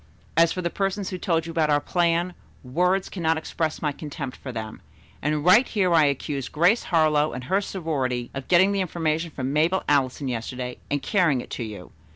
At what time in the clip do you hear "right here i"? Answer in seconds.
5.45-6.05